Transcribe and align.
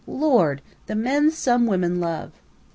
Lord! 0.07 0.63
The 0.87 0.95
men 0.95 1.29
some 1.29 1.67
women 1.67 1.99
love!" 1.99 2.31